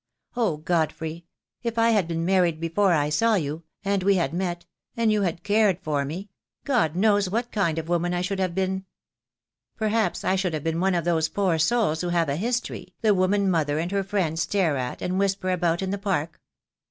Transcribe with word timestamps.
Oh, 0.35 0.57
Godfrey! 0.57 1.27
if 1.61 1.77
I 1.77 1.91
had 1.91 2.07
been 2.07 2.25
married 2.25 2.59
before 2.59 2.91
I 2.91 3.09
saw 3.09 3.35
you— 3.35 3.65
and 3.85 4.01
we 4.01 4.15
had 4.15 4.33
met— 4.33 4.65
and 4.97 5.11
you 5.11 5.21
had 5.21 5.43
cared 5.43 5.79
for 5.83 6.05
me— 6.05 6.31
God 6.63 6.95
knows 6.95 7.29
what 7.29 7.51
kind 7.51 7.77
of 7.77 7.87
woman 7.87 8.11
I 8.11 8.21
should 8.21 8.39
have 8.39 8.55
been. 8.55 8.85
Per 9.77 9.89
haps 9.89 10.23
I 10.23 10.35
should 10.35 10.55
have 10.55 10.63
been 10.63 10.79
one 10.79 10.95
of 10.95 11.05
those 11.05 11.29
poor 11.29 11.59
souls 11.59 12.01
who 12.01 12.09
have 12.09 12.29
a 12.29 12.35
history, 12.35 12.95
the 13.01 13.13
women 13.13 13.47
mother 13.47 13.77
and 13.77 13.91
her 13.91 14.01
friends 14.03 14.41
stare 14.41 14.75
at 14.75 15.03
and 15.03 15.19
whisper 15.19 15.51
about 15.51 15.83
in 15.83 15.91
the 15.91 15.99
Park. 15.99 16.41